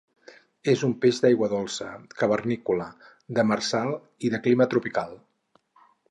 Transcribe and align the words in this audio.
És 0.71 0.83
un 0.85 0.93
peix 1.01 1.17
d'aigua 1.25 1.49
dolça, 1.51 1.89
cavernícola, 2.21 2.87
demersal 3.39 3.93
i 4.29 4.31
de 4.35 4.39
clima 4.47 4.67
tropical. 4.73 5.13